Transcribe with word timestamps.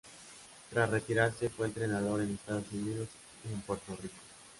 Tras 0.71 0.89
retirarse 0.89 1.47
fue 1.51 1.67
entrenador 1.67 2.21
en 2.23 2.31
Estados 2.33 2.63
Unidos 2.73 3.07
y 3.47 3.53
en 3.53 3.61
Puerto 3.61 3.95
Rico. 4.01 4.15